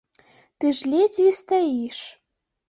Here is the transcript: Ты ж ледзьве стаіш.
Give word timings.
Ты 0.63 0.71
ж 0.79 0.93
ледзьве 0.93 1.29
стаіш. 1.41 2.01